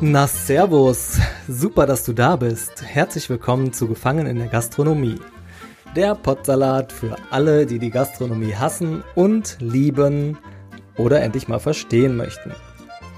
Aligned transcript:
Na 0.00 0.26
Servus, 0.26 1.18
super, 1.46 1.84
dass 1.84 2.02
du 2.04 2.14
da 2.14 2.36
bist. 2.36 2.82
Herzlich 2.82 3.28
willkommen 3.28 3.74
zu 3.74 3.88
Gefangen 3.88 4.26
in 4.26 4.38
der 4.38 4.46
Gastronomie. 4.46 5.20
Der 5.94 6.14
Potsalat 6.14 6.90
für 6.90 7.16
alle, 7.30 7.66
die 7.66 7.78
die 7.78 7.90
Gastronomie 7.90 8.54
hassen 8.54 9.04
und 9.14 9.58
lieben 9.60 10.38
oder 10.96 11.20
endlich 11.20 11.46
mal 11.46 11.60
verstehen 11.60 12.16
möchten. 12.16 12.54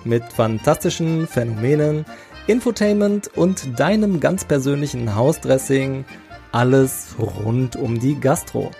Mit 0.04 0.24
fantastischen 0.24 1.28
Phänomenen, 1.28 2.04
Infotainment 2.48 3.28
und 3.36 3.78
deinem 3.78 4.18
ganz 4.18 4.44
persönlichen 4.44 5.14
Hausdressing, 5.14 6.04
alles 6.52 7.14
rund 7.18 7.76
um 7.76 7.98
die 7.98 8.18
Gastro. 8.18 8.70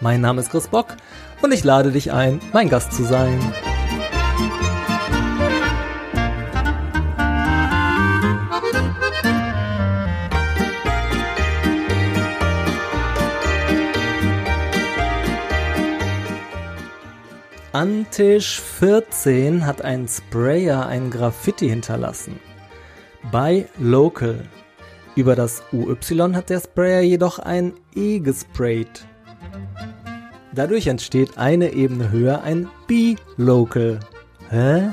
Mein 0.00 0.20
Name 0.20 0.40
ist 0.40 0.50
Chris 0.50 0.68
Bock 0.68 0.96
und 1.42 1.52
ich 1.52 1.64
lade 1.64 1.92
dich 1.92 2.12
ein, 2.12 2.40
mein 2.52 2.68
Gast 2.68 2.92
zu 2.92 3.04
sein. 3.04 3.38
An 17.72 18.06
Tisch 18.10 18.60
14 18.60 19.64
hat 19.64 19.82
ein 19.82 20.08
Sprayer 20.08 20.86
ein 20.86 21.10
Graffiti 21.10 21.68
hinterlassen. 21.68 22.40
Bei 23.30 23.68
Local. 23.78 24.48
Über 25.18 25.34
das 25.34 25.64
UY 25.72 25.96
hat 26.32 26.48
der 26.48 26.60
Sprayer 26.60 27.00
jedoch 27.00 27.40
ein 27.40 27.74
E 27.92 28.20
gesprayt. 28.20 29.04
Dadurch 30.54 30.86
entsteht 30.86 31.38
eine 31.38 31.72
Ebene 31.72 32.12
höher 32.12 32.42
ein 32.42 32.68
B-Local. 32.86 33.98
Hä? 34.48 34.90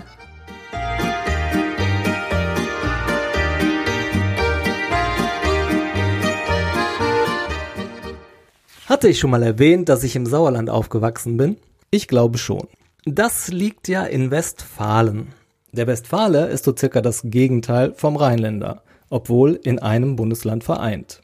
Hatte 8.87 9.09
ich 9.09 9.19
schon 9.19 9.29
mal 9.29 9.43
erwähnt, 9.43 9.89
dass 9.89 10.03
ich 10.03 10.15
im 10.15 10.25
Sauerland 10.25 10.71
aufgewachsen 10.71 11.37
bin? 11.37 11.57
Ich 11.91 12.07
glaube 12.07 12.39
schon. 12.39 12.67
Das 13.05 13.49
liegt 13.49 13.87
ja 13.87 14.03
in 14.03 14.31
Westfalen. 14.31 15.35
Der 15.71 15.85
Westfale 15.85 16.47
ist 16.47 16.65
so 16.65 16.75
circa 16.75 17.01
das 17.01 17.21
Gegenteil 17.25 17.93
vom 17.93 18.15
Rheinländer, 18.15 18.81
obwohl 19.09 19.59
in 19.63 19.79
einem 19.79 20.15
Bundesland 20.15 20.63
vereint. 20.63 21.21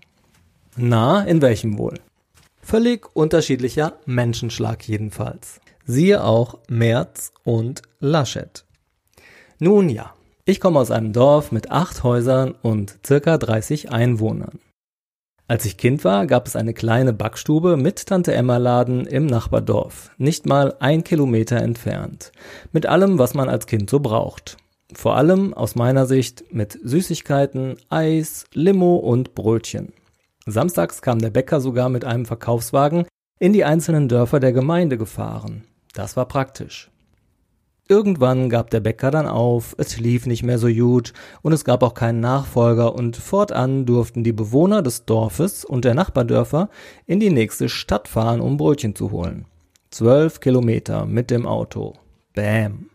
Na, 0.77 1.23
in 1.23 1.41
welchem 1.41 1.77
wohl? 1.77 1.99
Völlig 2.61 3.15
unterschiedlicher 3.15 3.93
Menschenschlag 4.05 4.87
jedenfalls. 4.87 5.59
Siehe 5.85 6.23
auch 6.23 6.59
Merz 6.69 7.33
und 7.43 7.81
Laschet. 7.99 8.65
Nun 9.59 9.89
ja, 9.89 10.13
ich 10.45 10.59
komme 10.59 10.79
aus 10.79 10.91
einem 10.91 11.13
Dorf 11.13 11.51
mit 11.51 11.71
acht 11.71 12.03
Häusern 12.03 12.55
und 12.61 12.99
circa 13.05 13.37
30 13.37 13.91
Einwohnern. 13.91 14.59
Als 15.47 15.65
ich 15.65 15.75
Kind 15.75 16.05
war, 16.05 16.27
gab 16.27 16.47
es 16.47 16.55
eine 16.55 16.73
kleine 16.73 17.11
Backstube 17.11 17.75
mit 17.75 18.05
Tante 18.05 18.33
Emma 18.33 18.55
Laden 18.55 19.05
im 19.05 19.25
Nachbardorf, 19.25 20.11
nicht 20.17 20.45
mal 20.45 20.75
ein 20.79 21.03
Kilometer 21.03 21.57
entfernt, 21.57 22.31
mit 22.71 22.85
allem, 22.85 23.19
was 23.19 23.33
man 23.33 23.49
als 23.49 23.67
Kind 23.67 23.89
so 23.89 23.99
braucht. 23.99 24.55
Vor 24.93 25.15
allem 25.15 25.53
aus 25.53 25.75
meiner 25.75 26.05
Sicht 26.05 26.53
mit 26.53 26.77
Süßigkeiten, 26.83 27.77
Eis, 27.89 28.45
Limo 28.53 28.97
und 28.97 29.35
Brötchen. 29.35 29.93
Samstags 30.45 31.01
kam 31.01 31.19
der 31.19 31.29
Bäcker 31.29 31.61
sogar 31.61 31.89
mit 31.89 32.03
einem 32.03 32.25
Verkaufswagen 32.25 33.05
in 33.39 33.53
die 33.53 33.63
einzelnen 33.63 34.09
Dörfer 34.09 34.39
der 34.39 34.53
Gemeinde 34.53 34.97
gefahren. 34.97 35.63
Das 35.93 36.17
war 36.17 36.27
praktisch. 36.27 36.91
Irgendwann 37.87 38.49
gab 38.49 38.69
der 38.69 38.79
Bäcker 38.79 39.11
dann 39.11 39.27
auf, 39.27 39.75
es 39.77 39.99
lief 39.99 40.25
nicht 40.25 40.43
mehr 40.43 40.57
so 40.57 40.67
gut 40.67 41.11
und 41.41 41.51
es 41.51 41.65
gab 41.65 41.83
auch 41.83 41.93
keinen 41.93 42.21
Nachfolger 42.21 42.95
und 42.95 43.17
fortan 43.17 43.85
durften 43.85 44.23
die 44.23 44.31
Bewohner 44.31 44.81
des 44.81 45.05
Dorfes 45.05 45.65
und 45.65 45.83
der 45.83 45.93
Nachbardörfer 45.93 46.69
in 47.05 47.19
die 47.19 47.31
nächste 47.31 47.67
Stadt 47.67 48.07
fahren, 48.07 48.39
um 48.39 48.57
Brötchen 48.57 48.95
zu 48.95 49.11
holen. 49.11 49.45
Zwölf 49.89 50.39
Kilometer 50.39 51.05
mit 51.05 51.31
dem 51.31 51.45
Auto. 51.45 51.95
Bäm. 52.33 52.90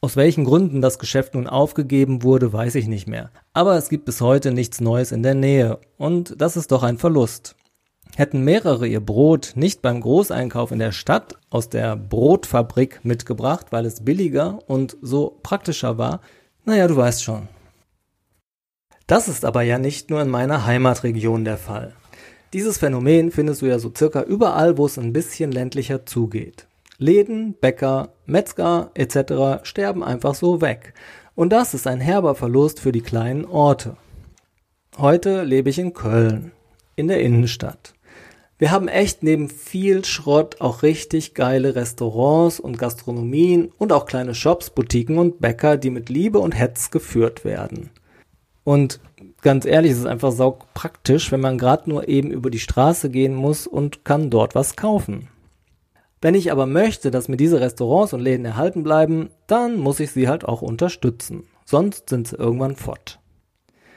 Aus 0.00 0.14
welchen 0.14 0.44
Gründen 0.44 0.80
das 0.80 1.00
Geschäft 1.00 1.34
nun 1.34 1.48
aufgegeben 1.48 2.22
wurde, 2.22 2.52
weiß 2.52 2.76
ich 2.76 2.86
nicht 2.86 3.08
mehr. 3.08 3.30
Aber 3.52 3.76
es 3.76 3.88
gibt 3.88 4.04
bis 4.04 4.20
heute 4.20 4.52
nichts 4.52 4.80
Neues 4.80 5.10
in 5.10 5.24
der 5.24 5.34
Nähe 5.34 5.80
und 5.96 6.40
das 6.40 6.56
ist 6.56 6.70
doch 6.70 6.84
ein 6.84 6.98
Verlust. 6.98 7.56
Hätten 8.16 8.44
mehrere 8.44 8.86
ihr 8.86 9.00
Brot 9.00 9.52
nicht 9.56 9.82
beim 9.82 10.00
Großeinkauf 10.00 10.70
in 10.70 10.78
der 10.78 10.92
Stadt 10.92 11.34
aus 11.50 11.68
der 11.68 11.96
Brotfabrik 11.96 13.00
mitgebracht, 13.04 13.66
weil 13.70 13.86
es 13.86 14.04
billiger 14.04 14.60
und 14.68 14.96
so 15.02 15.38
praktischer 15.42 15.98
war, 15.98 16.20
naja, 16.64 16.86
du 16.86 16.96
weißt 16.96 17.24
schon. 17.24 17.48
Das 19.08 19.26
ist 19.26 19.44
aber 19.44 19.62
ja 19.62 19.78
nicht 19.78 20.10
nur 20.10 20.20
in 20.22 20.28
meiner 20.28 20.64
Heimatregion 20.64 21.44
der 21.44 21.58
Fall. 21.58 21.94
Dieses 22.52 22.78
Phänomen 22.78 23.32
findest 23.32 23.62
du 23.62 23.66
ja 23.66 23.80
so 23.80 23.92
circa 23.96 24.22
überall, 24.22 24.78
wo 24.78 24.86
es 24.86 24.98
ein 24.98 25.12
bisschen 25.12 25.50
ländlicher 25.50 26.06
zugeht. 26.06 26.67
Läden, 27.00 27.54
Bäcker, 27.54 28.08
Metzger 28.26 28.90
etc. 28.94 29.62
sterben 29.62 30.02
einfach 30.02 30.34
so 30.34 30.60
weg. 30.60 30.94
Und 31.36 31.50
das 31.50 31.72
ist 31.72 31.86
ein 31.86 32.00
herber 32.00 32.34
Verlust 32.34 32.80
für 32.80 32.90
die 32.90 33.02
kleinen 33.02 33.44
Orte. 33.44 33.96
Heute 34.98 35.44
lebe 35.44 35.70
ich 35.70 35.78
in 35.78 35.92
Köln, 35.92 36.50
in 36.96 37.06
der 37.06 37.20
Innenstadt. 37.20 37.94
Wir 38.58 38.72
haben 38.72 38.88
echt 38.88 39.22
neben 39.22 39.48
viel 39.48 40.04
Schrott 40.04 40.60
auch 40.60 40.82
richtig 40.82 41.34
geile 41.34 41.76
Restaurants 41.76 42.58
und 42.58 42.80
Gastronomien 42.80 43.70
und 43.78 43.92
auch 43.92 44.04
kleine 44.04 44.34
Shops, 44.34 44.70
Boutiquen 44.70 45.18
und 45.18 45.40
Bäcker, 45.40 45.76
die 45.76 45.90
mit 45.90 46.08
Liebe 46.08 46.40
und 46.40 46.58
Hetz 46.58 46.90
geführt 46.90 47.44
werden. 47.44 47.90
Und 48.64 48.98
ganz 49.40 49.66
ehrlich, 49.66 49.92
es 49.92 49.98
ist 49.98 50.06
einfach 50.06 50.32
saug 50.32 50.74
praktisch, 50.74 51.30
wenn 51.30 51.40
man 51.40 51.58
gerade 51.58 51.88
nur 51.88 52.08
eben 52.08 52.32
über 52.32 52.50
die 52.50 52.58
Straße 52.58 53.08
gehen 53.08 53.36
muss 53.36 53.68
und 53.68 54.04
kann 54.04 54.30
dort 54.30 54.56
was 54.56 54.74
kaufen. 54.74 55.28
Wenn 56.20 56.34
ich 56.34 56.50
aber 56.50 56.66
möchte, 56.66 57.10
dass 57.10 57.28
mir 57.28 57.36
diese 57.36 57.60
Restaurants 57.60 58.12
und 58.12 58.20
Läden 58.20 58.44
erhalten 58.44 58.82
bleiben, 58.82 59.30
dann 59.46 59.78
muss 59.78 60.00
ich 60.00 60.10
sie 60.10 60.28
halt 60.28 60.44
auch 60.44 60.62
unterstützen. 60.62 61.44
Sonst 61.64 62.08
sind 62.08 62.26
sie 62.26 62.36
irgendwann 62.36 62.76
fort. 62.76 63.20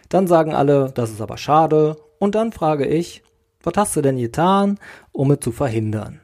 Dann 0.09 0.27
sagen 0.27 0.53
alle, 0.53 0.91
das 0.93 1.09
ist 1.09 1.21
aber 1.21 1.37
schade. 1.37 1.97
Und 2.19 2.35
dann 2.35 2.51
frage 2.51 2.85
ich, 2.85 3.23
was 3.63 3.73
hast 3.75 3.95
du 3.95 4.01
denn 4.01 4.17
getan, 4.17 4.77
um 5.11 5.31
es 5.31 5.39
zu 5.39 5.51
verhindern? 5.51 6.19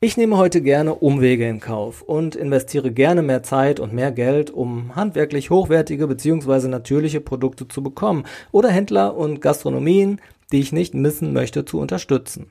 Ich 0.00 0.18
nehme 0.18 0.36
heute 0.36 0.60
gerne 0.60 0.94
Umwege 0.94 1.48
in 1.48 1.60
Kauf 1.60 2.02
und 2.02 2.36
investiere 2.36 2.92
gerne 2.92 3.22
mehr 3.22 3.42
Zeit 3.42 3.80
und 3.80 3.94
mehr 3.94 4.12
Geld, 4.12 4.50
um 4.50 4.94
handwerklich 4.94 5.48
hochwertige 5.48 6.06
bzw. 6.06 6.68
natürliche 6.68 7.22
Produkte 7.22 7.66
zu 7.68 7.82
bekommen 7.82 8.24
oder 8.52 8.68
Händler 8.68 9.16
und 9.16 9.40
Gastronomien, 9.40 10.20
die 10.52 10.60
ich 10.60 10.72
nicht 10.72 10.92
missen 10.92 11.32
möchte, 11.32 11.64
zu 11.64 11.78
unterstützen. 11.78 12.50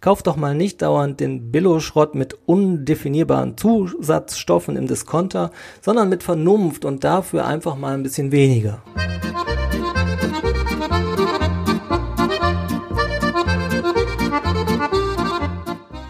Kauf 0.00 0.22
doch 0.22 0.36
mal 0.36 0.54
nicht 0.54 0.80
dauernd 0.80 1.20
den 1.20 1.52
Billo-Schrott 1.52 2.14
mit 2.14 2.38
undefinierbaren 2.46 3.58
Zusatzstoffen 3.58 4.76
im 4.76 4.86
Diskonter, 4.86 5.50
sondern 5.82 6.08
mit 6.08 6.22
Vernunft 6.22 6.86
und 6.86 7.04
dafür 7.04 7.46
einfach 7.46 7.76
mal 7.76 7.92
ein 7.92 8.02
bisschen 8.02 8.32
weniger. 8.32 8.82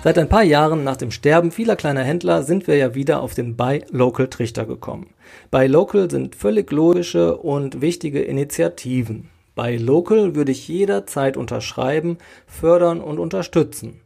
Seit 0.04 0.18
ein 0.18 0.28
paar 0.28 0.44
Jahren 0.44 0.84
nach 0.84 0.96
dem 0.96 1.10
Sterben 1.10 1.50
vieler 1.50 1.74
kleiner 1.74 2.04
Händler 2.04 2.44
sind 2.44 2.68
wir 2.68 2.76
ja 2.76 2.94
wieder 2.94 3.20
auf 3.20 3.34
den 3.34 3.56
Buy 3.56 3.84
Local 3.90 4.28
Trichter 4.28 4.66
gekommen. 4.66 5.10
Buy 5.50 5.66
Local 5.66 6.08
sind 6.08 6.36
völlig 6.36 6.70
logische 6.70 7.36
und 7.36 7.80
wichtige 7.80 8.22
Initiativen. 8.22 9.30
Buy 9.60 9.76
Local 9.76 10.34
würde 10.34 10.52
ich 10.52 10.68
jederzeit 10.68 11.36
unterschreiben, 11.36 12.16
fördern 12.46 13.02
und 13.02 13.18
unterstützen. 13.18 14.00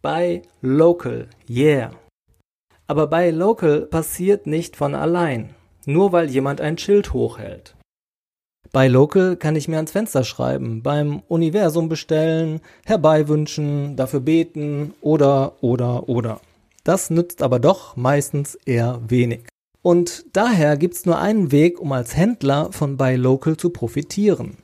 Buy 0.00 0.42
Local, 0.60 1.26
yeah. 1.50 1.90
Aber 2.86 3.08
Buy 3.08 3.30
Local 3.32 3.80
passiert 3.80 4.46
nicht 4.46 4.76
von 4.76 4.94
allein, 4.94 5.56
nur 5.86 6.12
weil 6.12 6.30
jemand 6.30 6.60
ein 6.60 6.78
Schild 6.78 7.12
hochhält. 7.12 7.74
Bei 8.70 8.86
Local 8.86 9.34
kann 9.34 9.56
ich 9.56 9.66
mir 9.66 9.74
ans 9.74 9.90
Fenster 9.90 10.22
schreiben, 10.22 10.84
beim 10.84 11.24
Universum 11.26 11.88
bestellen, 11.88 12.60
herbeiwünschen, 12.86 13.96
dafür 13.96 14.20
beten 14.20 14.94
oder 15.00 15.54
oder 15.62 16.08
oder. 16.08 16.40
Das 16.84 17.10
nützt 17.10 17.42
aber 17.42 17.58
doch 17.58 17.96
meistens 17.96 18.54
eher 18.66 19.00
wenig. 19.08 19.48
Und 19.82 20.26
daher 20.32 20.76
gibt's 20.76 21.06
nur 21.06 21.18
einen 21.18 21.50
Weg, 21.50 21.80
um 21.80 21.90
als 21.90 22.16
Händler 22.16 22.70
von 22.70 22.96
Buy 22.96 23.16
Local 23.16 23.56
zu 23.56 23.70
profitieren. 23.70 24.58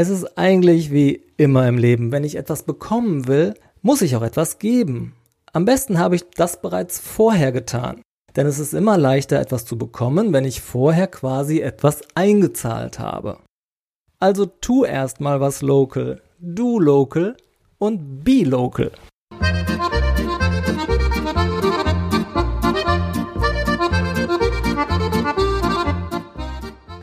Es 0.00 0.10
ist 0.10 0.38
eigentlich 0.38 0.92
wie 0.92 1.24
immer 1.38 1.66
im 1.66 1.76
Leben, 1.76 2.12
wenn 2.12 2.22
ich 2.22 2.36
etwas 2.36 2.62
bekommen 2.62 3.26
will, 3.26 3.54
muss 3.82 4.00
ich 4.00 4.14
auch 4.14 4.22
etwas 4.22 4.60
geben. 4.60 5.16
Am 5.52 5.64
besten 5.64 5.98
habe 5.98 6.14
ich 6.14 6.22
das 6.36 6.60
bereits 6.60 7.00
vorher 7.00 7.50
getan. 7.50 8.02
Denn 8.36 8.46
es 8.46 8.60
ist 8.60 8.74
immer 8.74 8.96
leichter, 8.96 9.40
etwas 9.40 9.64
zu 9.64 9.76
bekommen, 9.76 10.32
wenn 10.32 10.44
ich 10.44 10.60
vorher 10.60 11.08
quasi 11.08 11.58
etwas 11.58 12.02
eingezahlt 12.14 13.00
habe. 13.00 13.38
Also 14.20 14.46
tu 14.46 14.84
erstmal 14.84 15.40
was 15.40 15.62
local, 15.62 16.22
do 16.38 16.78
local 16.78 17.36
und 17.78 18.22
be 18.22 18.44
local. 18.44 18.92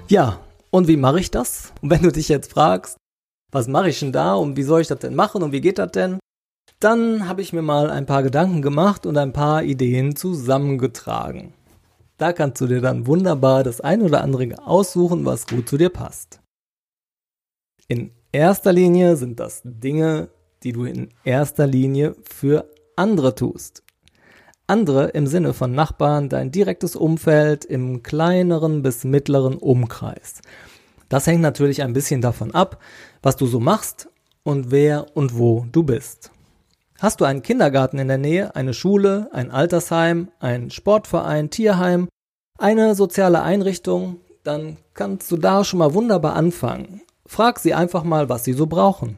Ja, 0.08 0.45
und 0.76 0.90
wie 0.90 0.98
mache 0.98 1.22
ich 1.22 1.32
das? 1.32 1.72
Und 1.82 1.90
wenn 1.90 2.02
du 2.02 2.12
dich 2.12 2.28
jetzt 2.28 2.52
fragst, 2.52 2.98
was 3.50 3.70
mache 3.70 3.88
ich 3.88 4.02
denn 4.02 4.12
da 4.12 4.36
und 4.36 4.58
wie 4.58 4.64
soll 4.64 4.82
ich 4.82 4.88
das 4.88 5.00
denn 5.00 5.16
machen 5.16 5.42
und 5.42 5.54
wie 5.54 5.62
geht 5.62 5.80
das 5.80 5.92
denn? 5.92 6.20
Dann 6.82 7.30
habe 7.30 7.42
ich 7.42 7.54
mir 7.54 7.62
mal 7.62 7.90
ein 7.90 8.06
paar 8.06 8.24
Gedanken 8.24 8.62
gemacht 8.62 9.06
und 9.06 9.18
ein 9.18 9.32
paar 9.32 9.64
Ideen 9.64 10.18
zusammengetragen. 10.18 11.54
Da 12.18 12.34
kannst 12.34 12.60
du 12.60 12.68
dir 12.68 12.82
dann 12.82 13.08
wunderbar 13.08 13.64
das 13.64 13.80
ein 13.80 14.02
oder 14.02 14.22
andere 14.22 14.68
aussuchen, 14.68 15.24
was 15.24 15.48
gut 15.48 15.70
zu 15.70 15.78
dir 15.78 15.90
passt. 15.90 16.42
In 17.88 18.12
erster 18.34 18.74
Linie 18.74 19.16
sind 19.16 19.40
das 19.40 19.62
Dinge, 19.64 20.28
die 20.64 20.74
du 20.74 20.84
in 20.84 21.14
erster 21.24 21.68
Linie 21.68 22.16
für 22.24 22.70
andere 22.98 23.34
tust. 23.34 23.85
Andere 24.68 25.10
im 25.10 25.28
Sinne 25.28 25.54
von 25.54 25.74
Nachbarn, 25.74 26.28
dein 26.28 26.50
direktes 26.50 26.96
Umfeld 26.96 27.66
im 27.66 28.02
kleineren 28.02 28.82
bis 28.82 29.04
mittleren 29.04 29.58
Umkreis. 29.58 30.42
Das 31.08 31.28
hängt 31.28 31.42
natürlich 31.42 31.84
ein 31.84 31.94
bisschen 31.94 32.22
davon 32.22 32.52
ab, 32.52 32.82
was 33.22 33.36
du 33.36 33.46
so 33.46 33.60
machst 33.60 34.10
und 34.44 34.72
wer 34.72 35.16
und 35.16 35.38
wo 35.38 35.68
du 35.72 35.84
bist. 35.84 36.32
Hast 36.98 37.22
du 37.22 37.26
einen 37.26 37.44
Kindergarten 37.44 38.00
in 38.00 38.08
der 38.08 38.18
Nähe, 38.18 38.56
eine 38.56 38.74
Schule, 38.74 39.30
ein 39.34 39.52
Altersheim, 39.52 40.30
ein 40.40 40.72
Sportverein, 40.72 41.52
Tierheim, 41.52 42.08
eine 42.58 42.96
soziale 42.96 43.44
Einrichtung, 43.44 44.22
dann 44.44 44.78
kannst 44.96 45.32
du 45.32 45.38
da 45.38 45.64
schon 45.64 45.80
mal 45.80 45.94
wunderbar 45.94 46.36
anfangen. 46.36 47.02
Frag 47.28 47.60
sie 47.60 47.76
einfach 47.76 48.04
mal, 48.04 48.30
was 48.30 48.44
sie 48.46 48.54
so 48.54 48.66
brauchen. 48.66 49.18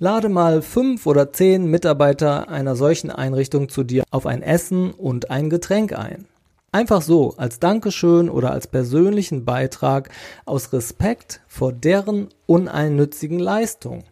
Lade 0.00 0.28
mal 0.28 0.60
fünf 0.60 1.06
oder 1.06 1.32
zehn 1.32 1.66
Mitarbeiter 1.70 2.48
einer 2.48 2.74
solchen 2.74 3.12
Einrichtung 3.12 3.68
zu 3.68 3.84
dir 3.84 4.02
auf 4.10 4.26
ein 4.26 4.42
Essen 4.42 4.90
und 4.90 5.30
ein 5.30 5.50
Getränk 5.50 5.96
ein. 5.96 6.26
Einfach 6.72 7.00
so, 7.00 7.34
als 7.36 7.60
Dankeschön 7.60 8.28
oder 8.28 8.50
als 8.50 8.66
persönlichen 8.66 9.44
Beitrag 9.44 10.08
aus 10.46 10.72
Respekt 10.72 11.42
vor 11.46 11.72
deren 11.72 12.26
uneinnützigen 12.46 13.38
Leistung. 13.38 14.02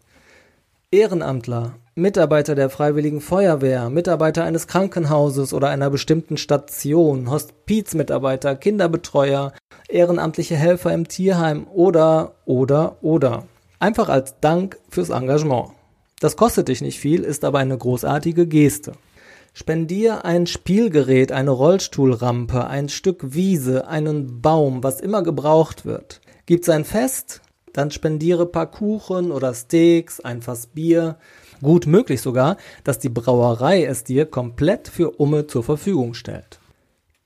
Ehrenamtler, 0.93 1.75
Mitarbeiter 1.96 2.55
der 2.55 2.70
Freiwilligen 2.70 3.20
Feuerwehr, 3.20 3.90
Mitarbeiter 3.90 4.44
eines 4.44 4.69
Krankenhauses 4.69 5.52
oder 5.52 5.69
einer 5.69 5.90
bestimmten 5.90 6.37
Station, 6.37 7.28
Hospizmitarbeiter, 7.28 8.55
Kinderbetreuer, 8.55 9.52
ehrenamtliche 9.88 10.55
Helfer 10.55 10.94
im 10.94 11.08
Tierheim 11.08 11.67
oder, 11.67 12.37
oder, 12.44 12.99
oder. 13.02 13.49
Einfach 13.82 14.08
als 14.08 14.38
Dank 14.40 14.79
fürs 14.90 15.11
Engagement. 15.11 15.70
Das 16.20 16.37
kostet 16.37 16.69
dich 16.69 16.82
nicht 16.82 17.00
viel, 17.00 17.25
ist 17.25 17.44
aber 17.44 17.58
eine 17.58 17.76
großartige 17.76 18.46
Geste. 18.46 18.93
Spendier 19.55 20.25
ein 20.25 20.46
Spielgerät, 20.46 21.32
eine 21.32 21.50
Rollstuhlrampe, 21.50 22.69
ein 22.69 22.88
Stück 22.88 23.34
Wiese, 23.34 23.88
einen 23.88 24.40
Baum, 24.40 24.84
was 24.84 25.00
immer 25.00 25.25
gebraucht 25.25 25.84
wird. 25.84 26.20
Gibt's 26.46 26.69
ein 26.69 26.84
Fest? 26.84 27.40
Dann 27.73 27.90
spendiere 27.90 28.46
paar 28.46 28.70
Kuchen 28.70 29.32
oder 29.32 29.52
Steaks, 29.52 30.20
ein 30.20 30.43
Fass 30.43 30.69
Bier, 30.69 31.19
Gut 31.61 31.88
möglich 31.88 32.20
sogar, 32.20 32.58
dass 32.85 33.00
die 33.00 33.08
Brauerei 33.08 33.85
es 33.85 34.05
dir 34.05 34.26
komplett 34.26 34.87
für 34.87 35.11
Umme 35.11 35.49
zur 35.49 35.64
Verfügung 35.64 36.14
stellt. 36.14 36.61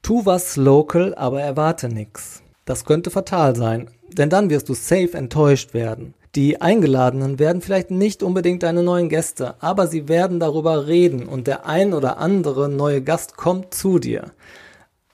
Tu 0.00 0.25
was 0.25 0.56
local, 0.56 1.14
aber 1.17 1.43
erwarte 1.43 1.91
nix. 1.91 2.43
Das 2.64 2.87
könnte 2.87 3.11
fatal 3.11 3.55
sein, 3.56 3.91
denn 4.11 4.31
dann 4.31 4.49
wirst 4.49 4.70
du 4.70 4.75
safe 4.75 5.12
enttäuscht 5.12 5.75
werden. 5.75 6.14
Die 6.37 6.61
Eingeladenen 6.61 7.38
werden 7.38 7.62
vielleicht 7.62 7.91
nicht 7.91 8.23
unbedingt 8.23 8.62
deine 8.62 8.83
neuen 8.83 9.09
Gäste, 9.09 9.55
aber 9.61 9.87
sie 9.87 10.06
werden 10.06 10.38
darüber 10.38 10.87
reden 10.87 11.27
und 11.27 11.47
der 11.47 11.65
ein 11.65 11.94
oder 11.94 12.19
andere 12.19 12.69
neue 12.69 13.00
Gast 13.03 13.38
kommt 13.38 13.73
zu 13.73 13.99
dir. 13.99 14.33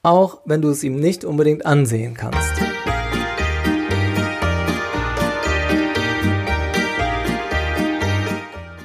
Auch 0.03 0.41
wenn 0.47 0.63
du 0.63 0.71
es 0.71 0.83
ihm 0.83 0.97
nicht 0.97 1.25
unbedingt 1.25 1.65
ansehen 1.65 2.15
kannst. 2.15 2.53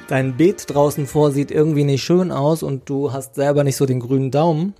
dein 0.06 0.38
Beet 0.38 0.64
draußen 0.72 1.06
vor 1.06 1.32
sieht 1.32 1.50
irgendwie 1.50 1.84
nicht 1.84 2.02
schön 2.02 2.32
aus 2.32 2.62
und 2.62 2.88
du 2.88 3.12
hast 3.12 3.34
selber 3.34 3.62
nicht 3.62 3.76
so 3.76 3.84
den 3.84 4.00
grünen 4.00 4.30
Daumen, 4.30 4.74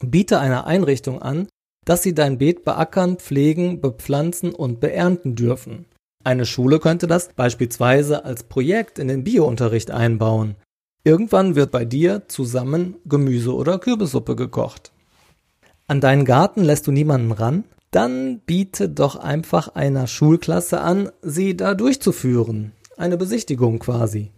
biete 0.00 0.38
einer 0.38 0.66
Einrichtung 0.66 1.22
an, 1.22 1.48
dass 1.86 2.02
sie 2.02 2.14
dein 2.14 2.36
Beet 2.36 2.64
beackern, 2.64 3.16
pflegen, 3.16 3.80
bepflanzen 3.80 4.52
und 4.54 4.80
beernten 4.80 5.34
dürfen. 5.34 5.86
Eine 6.26 6.44
Schule 6.44 6.80
könnte 6.80 7.06
das 7.06 7.28
beispielsweise 7.34 8.24
als 8.24 8.42
Projekt 8.42 8.98
in 8.98 9.06
den 9.06 9.22
Biounterricht 9.22 9.92
einbauen. 9.92 10.56
Irgendwann 11.04 11.54
wird 11.54 11.70
bei 11.70 11.84
dir 11.84 12.24
zusammen 12.26 12.96
Gemüse 13.04 13.54
oder 13.54 13.78
Kürbissuppe 13.78 14.34
gekocht. 14.34 14.90
An 15.86 16.00
deinen 16.00 16.24
Garten 16.24 16.64
lässt 16.64 16.88
du 16.88 16.90
niemanden 16.90 17.30
ran? 17.30 17.62
Dann 17.92 18.40
biete 18.40 18.88
doch 18.88 19.14
einfach 19.14 19.76
einer 19.76 20.08
Schulklasse 20.08 20.80
an, 20.80 21.10
sie 21.22 21.56
da 21.56 21.74
durchzuführen. 21.74 22.72
Eine 22.96 23.16
Besichtigung 23.18 23.78
quasi. 23.78 24.32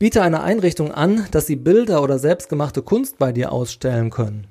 Biete 0.00 0.22
einer 0.22 0.42
Einrichtung 0.42 0.90
an, 0.90 1.28
dass 1.30 1.46
sie 1.46 1.54
Bilder 1.54 2.02
oder 2.02 2.18
selbstgemachte 2.18 2.82
Kunst 2.82 3.18
bei 3.18 3.30
dir 3.30 3.52
ausstellen 3.52 4.10
können. 4.10 4.48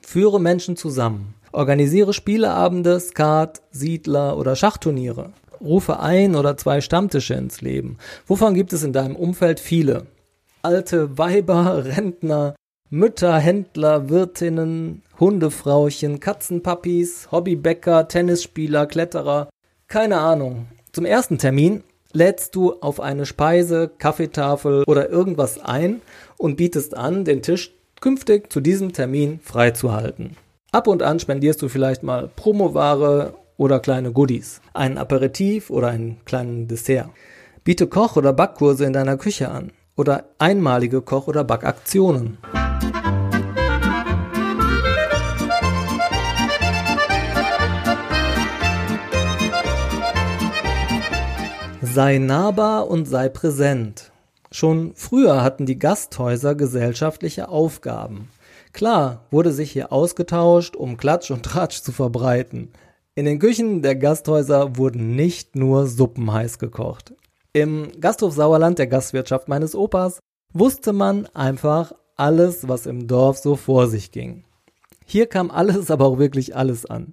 Führe 0.00 0.40
Menschen 0.40 0.76
zusammen. 0.76 1.34
Organisiere 1.52 2.14
Spieleabende, 2.14 2.98
Skat, 2.98 3.60
Siedler 3.72 4.38
oder 4.38 4.56
Schachturniere. 4.56 5.34
Rufe 5.60 6.00
ein 6.00 6.34
oder 6.36 6.56
zwei 6.56 6.80
Stammtische 6.80 7.34
ins 7.34 7.60
Leben. 7.60 7.98
Wovon 8.26 8.54
gibt 8.54 8.72
es 8.72 8.82
in 8.82 8.92
deinem 8.92 9.16
Umfeld 9.16 9.60
viele? 9.60 10.06
Alte 10.62 11.18
Weiber, 11.18 11.84
Rentner, 11.84 12.54
Mütter, 12.88 13.38
Händler, 13.38 14.08
Wirtinnen, 14.08 15.02
Hundefrauchen, 15.18 16.18
Katzenpapis, 16.18 17.30
Hobbybäcker, 17.30 18.08
Tennisspieler, 18.08 18.86
Kletterer. 18.86 19.48
Keine 19.86 20.18
Ahnung. 20.18 20.66
Zum 20.92 21.04
ersten 21.04 21.38
Termin 21.38 21.84
lädst 22.12 22.56
du 22.56 22.74
auf 22.80 23.00
eine 23.00 23.26
Speise, 23.26 23.90
Kaffeetafel 23.98 24.84
oder 24.86 25.08
irgendwas 25.08 25.60
ein 25.60 26.00
und 26.36 26.56
bietest 26.56 26.96
an, 26.96 27.24
den 27.24 27.42
Tisch 27.42 27.72
künftig 28.00 28.52
zu 28.52 28.60
diesem 28.60 28.92
Termin 28.92 29.40
freizuhalten. 29.40 30.36
Ab 30.72 30.86
und 30.86 31.02
an 31.02 31.20
spendierst 31.20 31.60
du 31.62 31.68
vielleicht 31.68 32.02
mal 32.02 32.28
Promoware 32.34 33.34
oder 33.60 33.78
kleine 33.78 34.10
Goodies, 34.10 34.62
einen 34.72 34.96
Aperitif 34.96 35.68
oder 35.68 35.88
einen 35.88 36.24
kleinen 36.24 36.66
Dessert. 36.66 37.10
Biete 37.62 37.86
Koch- 37.86 38.16
oder 38.16 38.32
Backkurse 38.32 38.86
in 38.86 38.94
deiner 38.94 39.18
Küche 39.18 39.50
an 39.50 39.70
oder 39.96 40.30
einmalige 40.38 41.02
Koch- 41.02 41.28
oder 41.28 41.44
Backaktionen. 41.44 42.38
Sei 51.82 52.16
nahbar 52.16 52.88
und 52.88 53.04
sei 53.04 53.28
präsent. 53.28 54.10
Schon 54.50 54.92
früher 54.94 55.42
hatten 55.42 55.66
die 55.66 55.78
Gasthäuser 55.78 56.54
gesellschaftliche 56.54 57.50
Aufgaben. 57.50 58.30
Klar 58.72 59.26
wurde 59.30 59.52
sich 59.52 59.70
hier 59.70 59.92
ausgetauscht, 59.92 60.76
um 60.76 60.96
Klatsch 60.96 61.30
und 61.30 61.42
Tratsch 61.42 61.82
zu 61.82 61.92
verbreiten. 61.92 62.72
In 63.20 63.26
den 63.26 63.38
Küchen 63.38 63.82
der 63.82 63.96
Gasthäuser 63.96 64.78
wurden 64.78 65.14
nicht 65.14 65.54
nur 65.54 65.86
Suppen 65.86 66.32
heiß 66.32 66.58
gekocht. 66.58 67.12
Im 67.52 67.92
Gasthof 68.00 68.32
Sauerland 68.32 68.78
der 68.78 68.86
Gastwirtschaft 68.86 69.46
meines 69.46 69.74
Opas 69.74 70.20
wusste 70.54 70.94
man 70.94 71.26
einfach 71.34 71.92
alles, 72.16 72.66
was 72.66 72.86
im 72.86 73.08
Dorf 73.08 73.36
so 73.36 73.56
vor 73.56 73.88
sich 73.88 74.10
ging. 74.10 74.44
Hier 75.04 75.26
kam 75.26 75.50
alles, 75.50 75.90
aber 75.90 76.06
auch 76.06 76.18
wirklich 76.18 76.56
alles 76.56 76.86
an. 76.86 77.12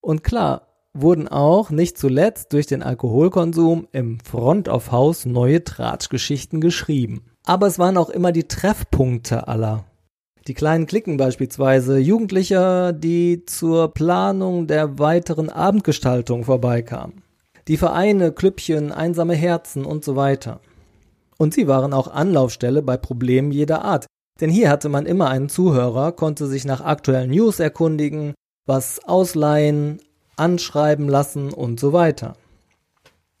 Und 0.00 0.24
klar, 0.24 0.66
wurden 0.92 1.28
auch 1.28 1.70
nicht 1.70 1.98
zuletzt 1.98 2.52
durch 2.52 2.66
den 2.66 2.82
Alkoholkonsum 2.82 3.86
im 3.92 4.18
Front 4.18 4.68
of 4.68 4.90
House 4.90 5.24
neue 5.24 5.62
Tratschgeschichten 5.62 6.60
geschrieben. 6.60 7.26
Aber 7.46 7.68
es 7.68 7.78
waren 7.78 7.96
auch 7.96 8.10
immer 8.10 8.32
die 8.32 8.48
Treffpunkte 8.48 9.46
aller. 9.46 9.84
Die 10.46 10.54
kleinen 10.54 10.86
Klicken 10.86 11.16
beispielsweise, 11.16 11.98
Jugendlicher, 11.98 12.92
die 12.92 13.46
zur 13.46 13.94
Planung 13.94 14.66
der 14.66 14.98
weiteren 14.98 15.48
Abendgestaltung 15.48 16.44
vorbeikamen. 16.44 17.22
Die 17.66 17.78
Vereine, 17.78 18.30
Klüppchen, 18.30 18.92
einsame 18.92 19.34
Herzen 19.34 19.86
und 19.86 20.04
so 20.04 20.16
weiter. 20.16 20.60
Und 21.38 21.54
sie 21.54 21.66
waren 21.66 21.94
auch 21.94 22.08
Anlaufstelle 22.08 22.82
bei 22.82 22.98
Problemen 22.98 23.52
jeder 23.52 23.86
Art. 23.86 24.04
Denn 24.38 24.50
hier 24.50 24.68
hatte 24.68 24.90
man 24.90 25.06
immer 25.06 25.30
einen 25.30 25.48
Zuhörer, 25.48 26.12
konnte 26.12 26.46
sich 26.46 26.66
nach 26.66 26.82
aktuellen 26.82 27.30
News 27.30 27.58
erkundigen, 27.58 28.34
was 28.66 29.02
ausleihen, 29.02 30.02
anschreiben 30.36 31.08
lassen 31.08 31.54
und 31.54 31.80
so 31.80 31.94
weiter. 31.94 32.36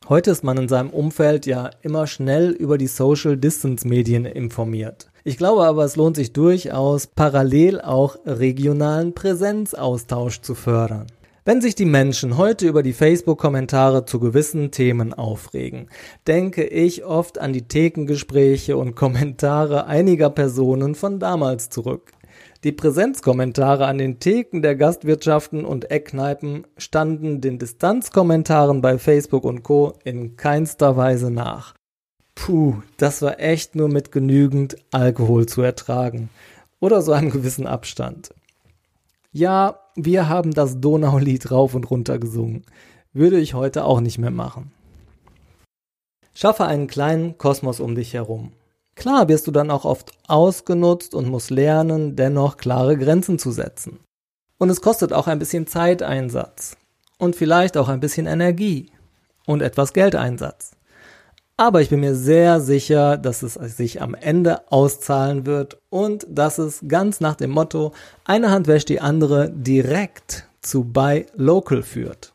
Heute 0.06 0.32
ist 0.32 0.44
man 0.44 0.58
in 0.58 0.68
seinem 0.68 0.90
Umfeld 0.90 1.46
ja 1.46 1.70
immer 1.80 2.06
schnell 2.06 2.50
über 2.50 2.76
die 2.76 2.88
Social 2.88 3.38
Distance 3.38 3.88
Medien 3.88 4.26
informiert. 4.26 5.08
Ich 5.24 5.38
glaube 5.38 5.64
aber, 5.64 5.82
es 5.82 5.96
lohnt 5.96 6.16
sich 6.16 6.34
durchaus, 6.34 7.06
parallel 7.06 7.80
auch 7.80 8.18
regionalen 8.26 9.14
Präsenzaustausch 9.14 10.42
zu 10.42 10.54
fördern. 10.54 11.06
Wenn 11.46 11.62
sich 11.62 11.74
die 11.74 11.86
Menschen 11.86 12.36
heute 12.36 12.68
über 12.68 12.82
die 12.82 12.92
Facebook-Kommentare 12.92 14.04
zu 14.04 14.20
gewissen 14.20 14.70
Themen 14.70 15.14
aufregen, 15.14 15.88
denke 16.26 16.64
ich 16.64 17.06
oft 17.06 17.38
an 17.38 17.54
die 17.54 17.66
Thekengespräche 17.66 18.76
und 18.76 18.94
Kommentare 18.94 19.86
einiger 19.86 20.28
Personen 20.28 20.94
von 20.94 21.18
damals 21.18 21.70
zurück. 21.70 22.12
Die 22.64 22.72
Präsenzkommentare 22.72 23.84
an 23.84 23.98
den 23.98 24.20
Theken 24.20 24.62
der 24.62 24.74
Gastwirtschaften 24.74 25.66
und 25.66 25.90
Eckkneipen 25.90 26.66
standen 26.78 27.42
den 27.42 27.58
Distanzkommentaren 27.58 28.80
bei 28.80 28.96
Facebook 28.96 29.44
und 29.44 29.62
Co. 29.62 29.92
in 30.02 30.38
keinster 30.38 30.96
Weise 30.96 31.30
nach. 31.30 31.74
Puh, 32.34 32.76
das 32.96 33.20
war 33.20 33.38
echt 33.38 33.74
nur 33.74 33.90
mit 33.90 34.12
genügend 34.12 34.76
Alkohol 34.92 35.44
zu 35.44 35.60
ertragen. 35.60 36.30
Oder 36.80 37.02
so 37.02 37.12
einem 37.12 37.30
gewissen 37.30 37.66
Abstand. 37.66 38.32
Ja, 39.30 39.80
wir 39.94 40.30
haben 40.30 40.52
das 40.52 40.80
Donaulied 40.80 41.50
rauf 41.50 41.74
und 41.74 41.90
runter 41.90 42.18
gesungen. 42.18 42.64
Würde 43.12 43.38
ich 43.38 43.52
heute 43.52 43.84
auch 43.84 44.00
nicht 44.00 44.18
mehr 44.18 44.30
machen. 44.30 44.72
Schaffe 46.34 46.64
einen 46.64 46.86
kleinen 46.86 47.36
Kosmos 47.36 47.78
um 47.78 47.94
dich 47.94 48.14
herum. 48.14 48.52
Klar 48.94 49.28
wirst 49.28 49.46
du 49.46 49.50
dann 49.50 49.70
auch 49.70 49.84
oft 49.84 50.12
ausgenutzt 50.28 51.14
und 51.14 51.28
musst 51.28 51.50
lernen, 51.50 52.16
dennoch 52.16 52.56
klare 52.56 52.96
Grenzen 52.96 53.38
zu 53.38 53.50
setzen. 53.50 53.98
Und 54.58 54.70
es 54.70 54.80
kostet 54.80 55.12
auch 55.12 55.26
ein 55.26 55.38
bisschen 55.38 55.66
Zeiteinsatz. 55.66 56.76
Und 57.18 57.36
vielleicht 57.36 57.76
auch 57.76 57.88
ein 57.88 58.00
bisschen 58.00 58.26
Energie. 58.26 58.90
Und 59.46 59.62
etwas 59.62 59.92
Geldeinsatz. 59.92 60.72
Aber 61.56 61.80
ich 61.80 61.90
bin 61.90 62.00
mir 62.00 62.16
sehr 62.16 62.60
sicher, 62.60 63.16
dass 63.16 63.42
es 63.42 63.54
sich 63.54 64.02
am 64.02 64.14
Ende 64.14 64.72
auszahlen 64.72 65.46
wird 65.46 65.78
und 65.88 66.26
dass 66.28 66.58
es 66.58 66.80
ganz 66.88 67.20
nach 67.20 67.36
dem 67.36 67.50
Motto 67.50 67.92
eine 68.24 68.50
Hand 68.50 68.66
wäscht 68.66 68.88
die 68.88 69.00
andere 69.00 69.50
direkt 69.50 70.48
zu 70.62 70.82
Buy 70.82 71.26
Local 71.36 71.82
führt. 71.82 72.32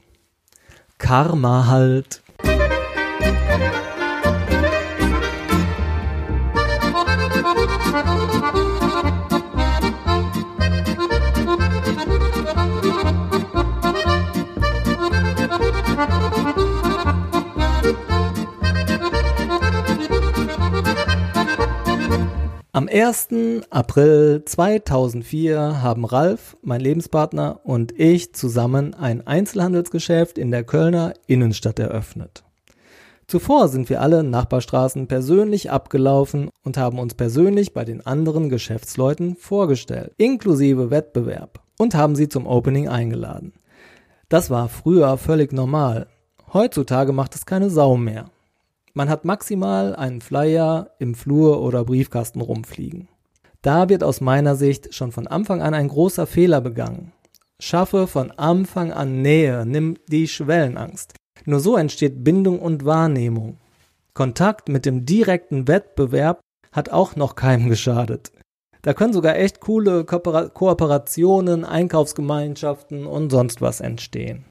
Karma 1.00 1.68
halt. 1.68 2.22
Am 22.90 22.96
1. 22.96 23.28
April 23.70 24.44
2004 24.46 25.82
haben 25.84 26.06
Ralf, 26.06 26.58
mein 26.64 26.82
Lebenspartner, 26.82 27.60
und 27.64 28.00
ich 28.00 28.34
zusammen 28.34 28.96
ein 28.96 29.26
Einzelhandelsgeschäft 29.28 30.40
in 30.40 30.50
der 30.50 30.64
Kölner 30.64 31.14
Innenstadt 31.28 31.78
eröffnet. 31.78 32.44
Zuvor 33.28 33.68
sind 33.68 33.90
wir 33.90 34.02
alle 34.02 34.24
Nachbarstraßen 34.24 35.08
persönlich 35.08 35.70
abgelaufen 35.70 36.50
und 36.64 36.78
haben 36.78 36.98
uns 36.98 37.14
persönlich 37.14 37.74
bei 37.74 37.86
den 37.86 38.06
anderen 38.06 38.50
Geschäftsleuten 38.50 39.36
vorgestellt, 39.36 40.14
inklusive 40.18 40.90
Wettbewerb, 40.90 41.62
und 41.78 41.94
haben 41.94 42.16
sie 42.16 42.28
zum 42.28 42.48
Opening 42.48 42.90
eingeladen. 42.90 43.54
Das 44.30 44.50
war 44.50 44.68
früher 44.68 45.18
völlig 45.18 45.54
normal. 45.54 46.08
Heutzutage 46.54 47.14
macht 47.14 47.36
es 47.36 47.46
keine 47.46 47.70
Sau 47.70 47.98
mehr. 47.98 48.32
Man 48.94 49.10
hat 49.10 49.26
maximal 49.26 49.96
einen 49.96 50.22
Flyer 50.22 50.92
im 51.00 51.16
Flur 51.16 51.62
oder 51.62 51.86
Briefkasten 51.86 52.42
rumfliegen. 52.42 53.08
Da 53.62 53.90
wird 53.90 54.04
aus 54.04 54.22
meiner 54.22 54.56
Sicht 54.56 54.94
schon 54.94 55.12
von 55.12 55.28
Anfang 55.28 55.62
an 55.62 55.74
ein 55.74 55.90
großer 55.90 56.26
Fehler 56.26 56.62
begangen. 56.62 57.12
Schaffe 57.60 58.08
von 58.08 58.32
Anfang 58.32 58.94
an 58.94 59.22
Nähe, 59.22 59.66
nimm 59.66 59.98
die 60.08 60.28
Schwellenangst. 60.28 61.14
Nur 61.46 61.60
so 61.60 61.76
entsteht 61.76 62.24
Bindung 62.24 62.60
und 62.60 62.86
Wahrnehmung. 62.86 63.58
Kontakt 64.14 64.70
mit 64.70 64.86
dem 64.86 65.06
direkten 65.06 65.68
Wettbewerb 65.68 66.40
hat 66.72 66.90
auch 66.90 67.16
noch 67.16 67.36
keinem 67.36 67.70
geschadet. 67.70 68.32
Da 68.82 68.94
können 68.94 69.14
sogar 69.14 69.36
echt 69.36 69.60
coole 69.60 70.06
Ko 70.06 70.20
Kooperationen, 70.20 71.66
Einkaufsgemeinschaften 71.66 73.06
und 73.06 73.30
sonst 73.30 73.62
was 73.62 73.82
entstehen. 73.82 74.46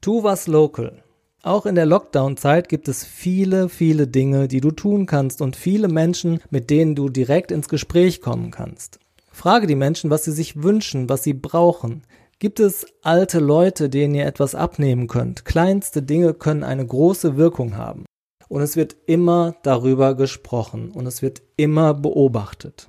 Tu 0.00 0.22
was 0.22 0.48
local. 0.48 1.04
Auch 1.46 1.64
in 1.64 1.76
der 1.76 1.86
Lockdown-Zeit 1.86 2.68
gibt 2.68 2.88
es 2.88 3.04
viele, 3.04 3.68
viele 3.68 4.08
Dinge, 4.08 4.48
die 4.48 4.60
du 4.60 4.72
tun 4.72 5.06
kannst 5.06 5.40
und 5.40 5.54
viele 5.54 5.86
Menschen, 5.86 6.40
mit 6.50 6.70
denen 6.70 6.96
du 6.96 7.08
direkt 7.08 7.52
ins 7.52 7.68
Gespräch 7.68 8.20
kommen 8.20 8.50
kannst. 8.50 8.98
Frage 9.30 9.68
die 9.68 9.76
Menschen, 9.76 10.10
was 10.10 10.24
sie 10.24 10.32
sich 10.32 10.64
wünschen, 10.64 11.08
was 11.08 11.22
sie 11.22 11.34
brauchen. 11.34 12.02
Gibt 12.40 12.58
es 12.58 12.84
alte 13.00 13.38
Leute, 13.38 13.88
denen 13.88 14.16
ihr 14.16 14.26
etwas 14.26 14.56
abnehmen 14.56 15.06
könnt? 15.06 15.44
Kleinste 15.44 16.02
Dinge 16.02 16.34
können 16.34 16.64
eine 16.64 16.84
große 16.84 17.36
Wirkung 17.36 17.76
haben. 17.76 18.06
Und 18.48 18.62
es 18.62 18.74
wird 18.74 18.96
immer 19.06 19.54
darüber 19.62 20.16
gesprochen 20.16 20.90
und 20.90 21.06
es 21.06 21.22
wird 21.22 21.42
immer 21.56 21.94
beobachtet. 21.94 22.88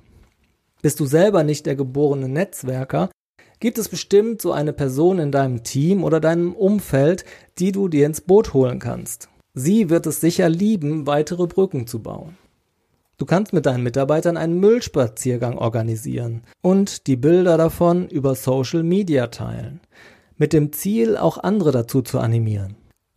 Bist 0.82 0.98
du 0.98 1.06
selber 1.06 1.44
nicht 1.44 1.64
der 1.64 1.76
geborene 1.76 2.28
Netzwerker, 2.28 3.08
gibt 3.60 3.78
es 3.78 3.88
bestimmt 3.88 4.40
so 4.42 4.52
eine 4.52 4.72
Person 4.72 5.18
in 5.18 5.32
deinem 5.32 5.64
Team 5.64 6.04
oder 6.04 6.20
deinem 6.20 6.54
Umfeld, 6.54 7.24
die 7.58 7.72
du 7.72 7.88
dir 7.88 8.06
ins 8.06 8.20
Boot 8.20 8.54
holen 8.54 8.78
kannst. 8.78 9.28
Sie 9.54 9.90
wird 9.90 10.06
es 10.06 10.20
sicher 10.20 10.48
lieben, 10.48 11.06
weitere 11.06 11.46
Brücken 11.46 11.86
zu 11.86 12.00
bauen. 12.00 12.36
Du 13.16 13.26
kannst 13.26 13.52
mit 13.52 13.66
deinen 13.66 13.82
Mitarbeitern 13.82 14.36
einen 14.36 14.60
Müllspaziergang 14.60 15.58
organisieren 15.58 16.42
und 16.62 17.08
die 17.08 17.16
Bilder 17.16 17.56
davon 17.56 18.08
über 18.08 18.36
Social 18.36 18.84
Media 18.84 19.26
teilen, 19.26 19.80
mit 20.36 20.52
dem 20.52 20.72
Ziel, 20.72 21.16
auch 21.16 21.38
andere 21.38 21.72
dazu 21.72 22.00
zu 22.00 22.20
animieren. 22.20 22.76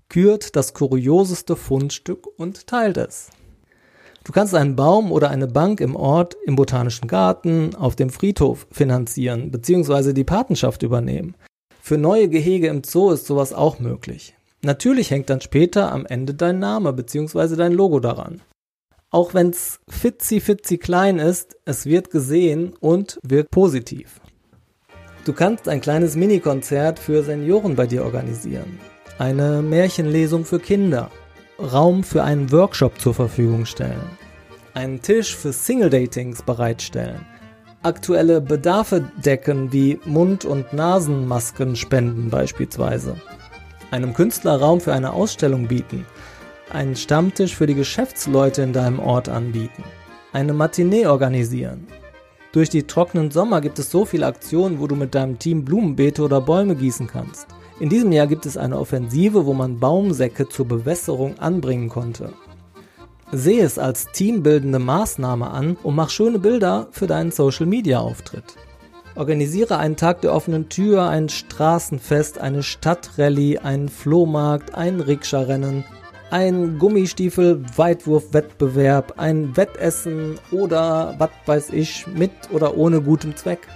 Kürt 0.09 0.55
das 0.55 0.73
kurioseste 0.73 1.55
Fundstück 1.55 2.27
und 2.37 2.65
teilt 2.65 2.97
es. 2.97 3.29
Du 4.23 4.31
kannst 4.31 4.53
einen 4.53 4.75
Baum 4.75 5.11
oder 5.11 5.31
eine 5.31 5.47
Bank 5.47 5.81
im 5.81 5.95
Ort, 5.95 6.37
im 6.45 6.55
Botanischen 6.55 7.07
Garten, 7.07 7.73
auf 7.75 7.95
dem 7.95 8.11
Friedhof 8.11 8.67
finanzieren 8.71 9.49
bzw. 9.49 10.13
die 10.13 10.23
Patenschaft 10.23 10.83
übernehmen. 10.83 11.35
Für 11.81 11.97
neue 11.97 12.29
Gehege 12.29 12.67
im 12.67 12.83
Zoo 12.83 13.09
ist 13.09 13.25
sowas 13.25 13.51
auch 13.51 13.79
möglich. 13.79 14.35
Natürlich 14.61 15.09
hängt 15.09 15.31
dann 15.31 15.41
später 15.41 15.91
am 15.91 16.05
Ende 16.05 16.35
dein 16.35 16.59
Name 16.59 16.93
bzw. 16.93 17.55
dein 17.55 17.73
Logo 17.73 17.99
daran. 17.99 18.41
Auch 19.09 19.33
wenn's 19.33 19.79
fitzi 19.89 20.39
fitzi 20.39 20.77
klein 20.77 21.17
ist, 21.17 21.57
es 21.65 21.87
wird 21.87 22.11
gesehen 22.11 22.73
und 22.79 23.19
wirkt 23.23 23.49
positiv. 23.49 24.21
Du 25.25 25.33
kannst 25.33 25.67
ein 25.67 25.81
kleines 25.81 26.15
Mini-Konzert 26.15 26.99
für 26.99 27.23
Senioren 27.23 27.75
bei 27.75 27.87
dir 27.87 28.03
organisieren. 28.03 28.79
Eine 29.17 29.63
Märchenlesung 29.63 30.45
für 30.45 30.59
Kinder 30.59 31.09
Raum 31.61 32.03
für 32.03 32.23
einen 32.23 32.51
Workshop 32.51 32.99
zur 32.99 33.13
Verfügung 33.13 33.65
stellen, 33.65 34.01
einen 34.73 34.99
Tisch 35.01 35.35
für 35.35 35.53
Single-Datings 35.53 36.41
bereitstellen, 36.41 37.23
aktuelle 37.83 38.41
Bedarfe 38.41 39.11
decken 39.23 39.71
wie 39.71 39.99
Mund- 40.05 40.43
und 40.43 40.73
Nasenmasken 40.73 41.75
spenden 41.75 42.31
beispielsweise, 42.31 43.15
einem 43.91 44.15
Künstler 44.15 44.59
Raum 44.59 44.81
für 44.81 44.93
eine 44.93 45.13
Ausstellung 45.13 45.67
bieten, 45.67 46.05
einen 46.73 46.95
Stammtisch 46.95 47.55
für 47.55 47.67
die 47.67 47.75
Geschäftsleute 47.75 48.63
in 48.63 48.73
deinem 48.73 48.99
Ort 48.99 49.29
anbieten, 49.29 49.83
eine 50.33 50.53
Matinee 50.53 51.05
organisieren. 51.05 51.85
Durch 52.53 52.69
die 52.69 52.83
trockenen 52.83 53.29
Sommer 53.29 53.61
gibt 53.61 53.77
es 53.77 53.91
so 53.91 54.05
viele 54.05 54.25
Aktionen, 54.25 54.79
wo 54.79 54.87
du 54.87 54.95
mit 54.95 55.13
deinem 55.13 55.37
Team 55.37 55.63
Blumenbeete 55.63 56.23
oder 56.23 56.41
Bäume 56.41 56.75
gießen 56.75 57.05
kannst. 57.05 57.47
In 57.81 57.89
diesem 57.89 58.11
Jahr 58.11 58.27
gibt 58.27 58.45
es 58.45 58.57
eine 58.57 58.77
Offensive, 58.77 59.47
wo 59.47 59.55
man 59.55 59.79
Baumsäcke 59.79 60.47
zur 60.47 60.67
Bewässerung 60.67 61.39
anbringen 61.39 61.89
konnte. 61.89 62.31
Sehe 63.31 63.65
es 63.65 63.79
als 63.79 64.11
teambildende 64.11 64.77
Maßnahme 64.77 65.49
an 65.49 65.77
und 65.81 65.95
mach 65.95 66.11
schöne 66.11 66.37
Bilder 66.37 66.89
für 66.91 67.07
deinen 67.07 67.31
Social 67.31 67.65
Media 67.65 67.99
Auftritt. 67.99 68.43
Organisiere 69.15 69.79
einen 69.79 69.95
Tag 69.95 70.21
der 70.21 70.35
offenen 70.35 70.69
Tür, 70.69 71.09
ein 71.09 71.27
Straßenfest, 71.27 72.37
eine 72.37 72.61
Stadtrallye, 72.61 73.57
einen 73.57 73.89
Flohmarkt, 73.89 74.75
ein 74.75 74.99
Rikscha-Rennen, 74.99 75.83
ein 76.29 76.77
Gummistiefel-Weitwurf-Wettbewerb, 76.77 79.15
ein 79.17 79.57
Wettessen 79.57 80.35
oder 80.51 81.15
was 81.17 81.31
weiß 81.47 81.71
ich 81.71 82.05
mit 82.05 82.29
oder 82.51 82.77
ohne 82.77 83.01
gutem 83.01 83.35
Zweck. 83.35 83.67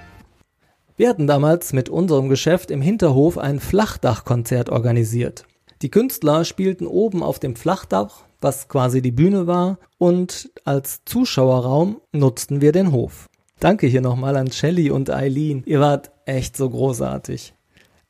Wir 0.97 1.09
hatten 1.09 1.27
damals 1.27 1.73
mit 1.73 1.89
unserem 1.89 2.29
Geschäft 2.29 2.71
im 2.71 2.81
Hinterhof 2.81 3.37
ein 3.37 3.59
Flachdachkonzert 3.59 4.69
organisiert. 4.69 5.45
Die 5.81 5.91
Künstler 5.91 6.45
spielten 6.45 6.87
oben 6.87 7.21
auf 7.21 7.37
dem 7.37 7.57
Flachdach, 7.57 8.23
was 8.39 8.69
quasi 8.69 9.01
die 9.01 9.11
Bühne 9.11 9.45
war, 9.45 9.77
und 9.97 10.49
als 10.63 11.03
Zuschauerraum 11.03 11.99
nutzten 12.13 12.61
wir 12.61 12.71
den 12.71 12.93
Hof. 12.93 13.27
Danke 13.59 13.87
hier 13.87 13.99
nochmal 13.99 14.37
an 14.37 14.51
Shelly 14.51 14.89
und 14.89 15.09
Eileen. 15.09 15.63
Ihr 15.65 15.81
wart 15.81 16.11
echt 16.25 16.55
so 16.55 16.69
großartig. 16.69 17.53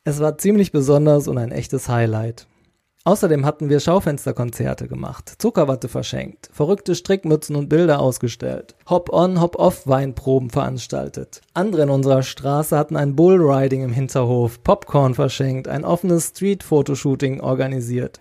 Es 0.04 0.20
war 0.20 0.38
ziemlich 0.38 0.70
besonders 0.70 1.26
und 1.26 1.38
ein 1.38 1.50
echtes 1.50 1.88
Highlight. 1.88 2.46
Außerdem 3.06 3.46
hatten 3.46 3.68
wir 3.68 3.78
Schaufensterkonzerte 3.78 4.88
gemacht, 4.88 5.32
Zuckerwatte 5.38 5.86
verschenkt, 5.86 6.48
verrückte 6.52 6.96
Strickmützen 6.96 7.54
und 7.54 7.68
Bilder 7.68 8.00
ausgestellt, 8.00 8.74
Hop-on, 8.90 9.40
Hop-off 9.40 9.86
Weinproben 9.86 10.50
veranstaltet. 10.50 11.40
Andere 11.54 11.84
in 11.84 11.90
unserer 11.90 12.24
Straße 12.24 12.76
hatten 12.76 12.96
ein 12.96 13.14
Bullriding 13.14 13.84
im 13.84 13.92
Hinterhof, 13.92 14.60
Popcorn 14.64 15.14
verschenkt, 15.14 15.68
ein 15.68 15.84
offenes 15.84 16.30
Street-Fotoshooting 16.30 17.40
organisiert. 17.40 18.20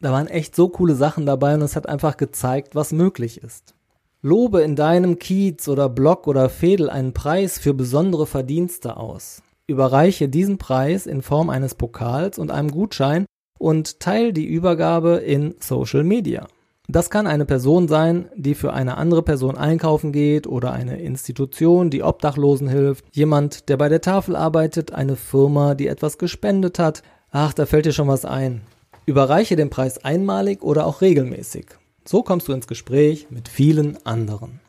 Da 0.00 0.12
waren 0.12 0.26
echt 0.26 0.54
so 0.54 0.68
coole 0.68 0.96
Sachen 0.96 1.24
dabei 1.24 1.54
und 1.54 1.62
es 1.62 1.74
hat 1.74 1.88
einfach 1.88 2.18
gezeigt, 2.18 2.74
was 2.74 2.92
möglich 2.92 3.42
ist. 3.42 3.72
Lobe 4.20 4.60
in 4.60 4.76
deinem 4.76 5.18
Kiez 5.18 5.66
oder 5.66 5.88
Blog 5.88 6.26
oder 6.26 6.50
Fädel 6.50 6.90
einen 6.90 7.14
Preis 7.14 7.58
für 7.58 7.72
besondere 7.72 8.26
Verdienste 8.26 8.98
aus. 8.98 9.40
Überreiche 9.66 10.28
diesen 10.28 10.58
Preis 10.58 11.06
in 11.06 11.22
Form 11.22 11.48
eines 11.48 11.74
Pokals 11.74 12.38
und 12.38 12.50
einem 12.50 12.70
Gutschein 12.70 13.24
und 13.66 13.98
teile 13.98 14.32
die 14.32 14.46
Übergabe 14.46 15.16
in 15.16 15.56
Social 15.58 16.04
Media. 16.04 16.46
Das 16.86 17.10
kann 17.10 17.26
eine 17.26 17.44
Person 17.44 17.88
sein, 17.88 18.28
die 18.36 18.54
für 18.54 18.72
eine 18.72 18.96
andere 18.96 19.24
Person 19.24 19.56
einkaufen 19.56 20.12
geht 20.12 20.46
oder 20.46 20.72
eine 20.72 21.00
Institution, 21.00 21.90
die 21.90 22.04
Obdachlosen 22.04 22.68
hilft, 22.68 23.04
jemand, 23.10 23.68
der 23.68 23.76
bei 23.76 23.88
der 23.88 24.00
Tafel 24.00 24.36
arbeitet, 24.36 24.92
eine 24.92 25.16
Firma, 25.16 25.74
die 25.74 25.88
etwas 25.88 26.16
gespendet 26.16 26.78
hat. 26.78 27.02
Ach, 27.32 27.52
da 27.52 27.66
fällt 27.66 27.86
dir 27.86 27.92
schon 27.92 28.06
was 28.06 28.24
ein. 28.24 28.60
Überreiche 29.04 29.56
den 29.56 29.68
Preis 29.68 29.98
einmalig 30.04 30.62
oder 30.62 30.86
auch 30.86 31.00
regelmäßig. 31.00 31.66
So 32.04 32.22
kommst 32.22 32.46
du 32.46 32.52
ins 32.52 32.68
Gespräch 32.68 33.26
mit 33.30 33.48
vielen 33.48 33.98
anderen. 34.06 34.60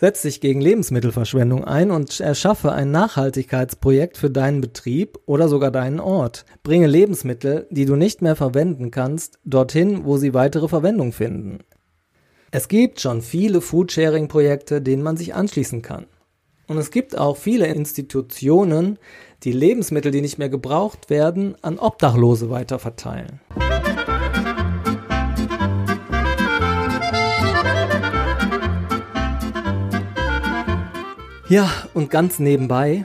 Setz 0.00 0.22
dich 0.22 0.40
gegen 0.40 0.62
Lebensmittelverschwendung 0.62 1.62
ein 1.64 1.90
und 1.90 2.20
erschaffe 2.20 2.72
ein 2.72 2.90
Nachhaltigkeitsprojekt 2.90 4.16
für 4.16 4.30
deinen 4.30 4.62
Betrieb 4.62 5.18
oder 5.26 5.46
sogar 5.46 5.70
deinen 5.70 6.00
Ort. 6.00 6.46
Bringe 6.62 6.86
Lebensmittel, 6.86 7.66
die 7.68 7.84
du 7.84 7.96
nicht 7.96 8.22
mehr 8.22 8.34
verwenden 8.34 8.90
kannst, 8.90 9.38
dorthin, 9.44 10.06
wo 10.06 10.16
sie 10.16 10.32
weitere 10.32 10.68
Verwendung 10.68 11.12
finden. 11.12 11.58
Es 12.50 12.68
gibt 12.68 13.02
schon 13.02 13.20
viele 13.20 13.60
Foodsharing-Projekte, 13.60 14.80
denen 14.80 15.02
man 15.02 15.18
sich 15.18 15.34
anschließen 15.34 15.82
kann. 15.82 16.06
Und 16.66 16.78
es 16.78 16.90
gibt 16.90 17.18
auch 17.18 17.36
viele 17.36 17.66
Institutionen, 17.66 18.98
die 19.42 19.52
Lebensmittel, 19.52 20.12
die 20.12 20.22
nicht 20.22 20.38
mehr 20.38 20.48
gebraucht 20.48 21.10
werden, 21.10 21.56
an 21.60 21.78
Obdachlose 21.78 22.48
weiterverteilen. 22.48 23.40
Ja, 31.50 31.68
und 31.94 32.10
ganz 32.10 32.38
nebenbei, 32.38 33.04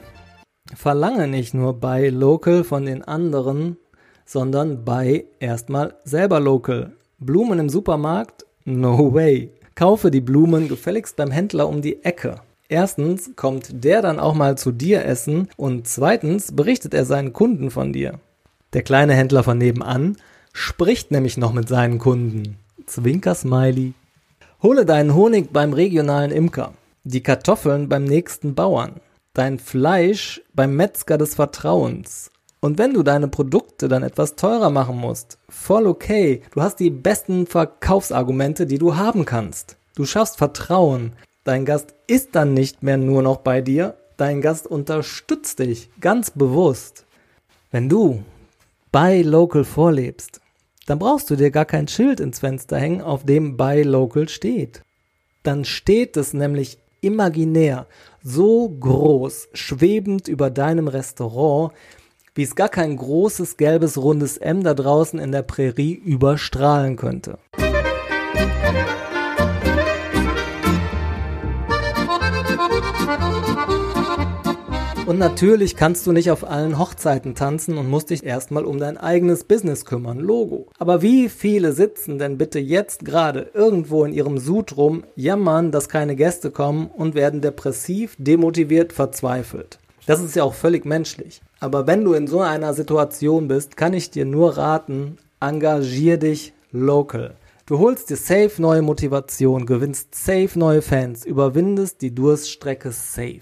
verlange 0.76 1.28
nicht 1.28 1.56
nur 1.56 1.80
bei 1.80 2.10
Local 2.10 2.64
von 2.64 2.86
den 2.86 3.02
anderen, 3.02 3.78
sondern 4.24 4.86
bei 4.86 5.26
erstmal 5.40 5.96
selber 6.04 6.40
Local. 6.40 6.92
Blumen 7.18 7.58
im 7.58 7.70
Supermarkt? 7.70 8.46
No 8.64 9.12
way. 9.16 9.50
Kaufe 9.74 10.12
die 10.12 10.22
Blumen 10.22 10.68
gefälligst 10.68 11.16
beim 11.16 11.32
Händler 11.32 11.68
um 11.68 11.82
die 11.82 12.06
Ecke. 12.06 12.36
Erstens 12.70 13.32
kommt 13.36 13.84
der 13.84 14.04
dann 14.04 14.20
auch 14.20 14.36
mal 14.36 14.60
zu 14.60 14.72
dir 14.72 15.04
essen 15.06 15.48
und 15.58 15.88
zweitens 15.88 16.56
berichtet 16.56 16.94
er 16.94 17.06
seinen 17.06 17.34
Kunden 17.34 17.72
von 17.72 17.94
dir. 17.94 18.20
Der 18.74 18.84
kleine 18.84 19.16
Händler 19.16 19.42
von 19.42 19.58
nebenan 19.58 20.18
spricht 20.54 21.10
nämlich 21.10 21.38
noch 21.38 21.52
mit 21.52 21.68
seinen 21.68 21.98
Kunden. 21.98 22.60
Zwinker 22.86 23.34
Smiley. 23.34 23.96
Hole 24.62 24.86
deinen 24.86 25.16
Honig 25.16 25.52
beim 25.52 25.74
regionalen 25.74 26.30
Imker 26.30 26.74
die 27.06 27.22
Kartoffeln 27.22 27.88
beim 27.88 28.04
nächsten 28.04 28.56
Bauern, 28.56 29.00
dein 29.34 29.60
Fleisch 29.60 30.42
beim 30.54 30.76
Metzger 30.76 31.18
des 31.18 31.36
Vertrauens. 31.36 32.32
Und 32.62 32.80
wenn 32.80 32.96
du 32.96 33.04
deine 33.04 33.28
Produkte 33.28 33.88
dann 33.88 34.02
etwas 34.02 34.36
teurer 34.36 34.72
machen 34.72 34.98
musst, 34.98 35.38
voll 35.48 35.86
okay, 35.86 36.42
du 36.52 36.64
hast 36.64 36.80
die 36.80 36.90
besten 36.90 37.46
Verkaufsargumente, 37.46 38.66
die 38.66 38.80
du 38.80 38.96
haben 38.96 39.24
kannst. 39.24 39.78
Du 39.96 40.06
schaffst 40.06 40.38
Vertrauen. 40.38 41.14
Dein 41.44 41.64
Gast 41.64 41.94
ist 42.08 42.34
dann 42.34 42.56
nicht 42.56 42.82
mehr 42.82 42.98
nur 42.98 43.22
noch 43.22 43.38
bei 43.38 43.62
dir, 43.62 43.96
dein 44.18 44.42
Gast 44.42 44.66
unterstützt 44.66 45.60
dich 45.60 45.92
ganz 46.02 46.32
bewusst. 46.32 47.06
Wenn 47.70 47.88
du 47.88 48.24
Buy 48.92 49.22
Local 49.22 49.64
vorlebst, 49.64 50.42
dann 50.88 50.98
brauchst 50.98 51.30
du 51.30 51.36
dir 51.36 51.52
gar 51.52 51.66
kein 51.66 51.88
Schild 51.88 52.20
ins 52.20 52.40
Fenster 52.40 52.80
hängen, 52.80 53.02
auf 53.02 53.26
dem 53.26 53.58
Buy 53.58 53.84
Local 53.84 54.28
steht. 54.28 54.82
Dann 55.44 55.66
steht 55.66 56.18
es 56.18 56.34
nämlich 56.34 56.80
imaginär, 57.06 57.88
so 58.24 58.68
groß, 58.68 59.50
schwebend 59.54 60.28
über 60.28 60.50
deinem 60.50 60.88
Restaurant, 60.88 61.72
wie 62.34 62.44
es 62.44 62.56
gar 62.56 62.70
kein 62.70 62.98
großes 62.98 63.58
gelbes 63.58 63.98
rundes 63.98 64.38
M 64.38 64.64
da 64.64 64.74
draußen 64.74 65.20
in 65.20 65.32
der 65.32 65.44
Prärie 65.44 65.94
überstrahlen 65.94 66.96
könnte. 66.98 67.38
Und 75.06 75.20
natürlich 75.20 75.76
kannst 75.76 76.08
du 76.08 76.12
nicht 76.12 76.32
auf 76.32 76.50
allen 76.50 76.80
Hochzeiten 76.80 77.36
tanzen 77.36 77.78
und 77.78 77.88
musst 77.88 78.10
dich 78.10 78.24
erstmal 78.24 78.66
um 78.66 78.80
dein 78.80 78.98
eigenes 78.98 79.44
Business 79.44 79.86
kümmern, 79.86 80.18
Logo. 80.18 80.66
Aber 80.80 81.04
wie 81.04 81.30
viele 81.30 81.74
sitzen 81.74 82.18
denn 82.18 82.40
bitte 82.40 82.58
jetzt 82.58 83.06
gerade 83.06 83.52
irgendwo 83.54 84.04
in 84.04 84.14
ihrem 84.14 84.40
Sud 84.40 84.76
rum, 84.78 85.04
jammern, 85.16 85.72
dass 85.72 85.90
keine 85.90 86.16
Gäste 86.16 86.50
kommen 86.50 86.88
und 86.88 87.14
werden 87.14 87.42
depressiv, 87.42 88.16
demotiviert, 88.18 88.94
verzweifelt? 88.94 89.78
Das 90.08 90.24
ist 90.24 90.36
ja 90.36 90.44
auch 90.44 90.56
völlig 90.56 90.86
menschlich. 90.86 91.40
Aber 91.60 91.86
wenn 91.86 92.04
du 92.04 92.14
in 92.14 92.26
so 92.26 92.42
einer 92.42 92.74
Situation 92.74 93.48
bist, 93.48 93.78
kann 93.78 93.94
ich 93.94 94.10
dir 94.10 94.26
nur 94.26 94.58
raten, 94.58 95.18
engagier 95.40 96.18
dich 96.18 96.54
local. 96.72 97.36
Du 97.68 97.78
holst 97.78 98.10
dir 98.10 98.18
safe 98.18 98.60
neue 98.60 98.82
Motivation, 98.82 99.68
gewinnst 99.68 100.16
safe 100.16 100.58
neue 100.58 100.82
Fans, 100.82 101.26
überwindest 101.26 102.02
die 102.02 102.14
Durststrecke 102.14 102.92
safe. 102.92 103.42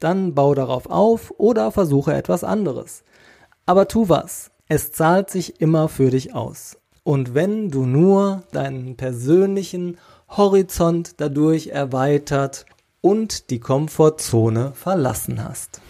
Dann 0.00 0.34
bau 0.34 0.54
darauf 0.54 0.86
auf 0.90 1.32
oder 1.38 1.70
versuche 1.70 2.14
etwas 2.14 2.44
anderes. 2.44 3.04
Aber 3.64 3.88
tu 3.88 4.08
was. 4.08 4.50
Es 4.68 4.92
zahlt 4.92 5.30
sich 5.30 5.60
immer 5.60 5.88
für 5.88 6.10
dich 6.10 6.34
aus. 6.34 6.76
Und 7.04 7.34
wenn 7.34 7.70
du 7.70 7.86
nur 7.86 8.42
deinen 8.50 8.96
persönlichen 8.96 9.96
Horizont 10.28 11.20
dadurch 11.20 11.68
erweitert 11.68 12.66
und 13.00 13.50
die 13.50 13.60
Komfortzone 13.60 14.72
verlassen 14.74 15.44
hast. 15.44 15.80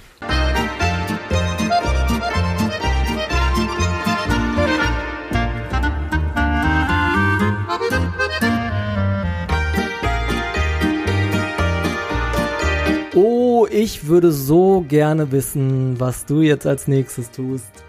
Ich 13.76 14.06
würde 14.06 14.32
so 14.32 14.86
gerne 14.88 15.32
wissen, 15.32 16.00
was 16.00 16.24
du 16.24 16.40
jetzt 16.40 16.66
als 16.66 16.88
nächstes 16.88 17.30
tust. 17.30 17.84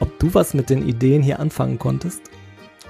Ob 0.00 0.18
du 0.18 0.32
was 0.32 0.54
mit 0.54 0.70
den 0.70 0.88
Ideen 0.88 1.22
hier 1.22 1.40
anfangen 1.40 1.78
konntest? 1.78 2.22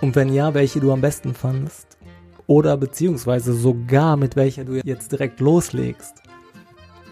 Und 0.01 0.15
wenn 0.15 0.33
ja, 0.33 0.55
welche 0.55 0.79
du 0.79 0.93
am 0.93 1.01
besten 1.01 1.35
fandest? 1.35 1.99
Oder 2.47 2.77
beziehungsweise 2.77 3.53
sogar 3.53 4.17
mit 4.17 4.37
welcher 4.37 4.65
du 4.65 4.75
jetzt 4.75 5.11
direkt 5.11 5.41
loslegst? 5.41 6.23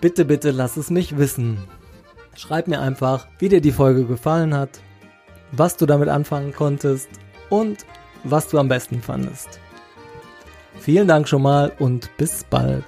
Bitte, 0.00 0.24
bitte 0.24 0.52
lass 0.52 0.76
es 0.76 0.88
mich 0.88 1.18
wissen. 1.18 1.58
Schreib 2.36 2.68
mir 2.68 2.80
einfach, 2.80 3.26
wie 3.40 3.48
dir 3.48 3.60
die 3.60 3.72
Folge 3.72 4.04
gefallen 4.04 4.54
hat, 4.54 4.78
was 5.50 5.76
du 5.76 5.86
damit 5.86 6.08
anfangen 6.08 6.52
konntest 6.52 7.08
und 7.50 7.84
was 8.22 8.46
du 8.46 8.60
am 8.60 8.68
besten 8.68 9.02
fandest. 9.02 9.61
Vielen 10.82 11.06
Dank 11.06 11.28
schon 11.28 11.42
mal 11.42 11.70
und 11.78 12.10
bis 12.16 12.42
bald. 12.42 12.84